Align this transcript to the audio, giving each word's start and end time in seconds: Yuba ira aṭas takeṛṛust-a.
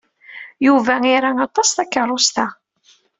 Yuba 0.65 0.93
ira 1.15 1.31
aṭas 1.45 1.69
takeṛṛust-a. 1.71 2.47